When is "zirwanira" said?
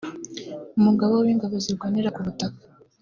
1.63-2.13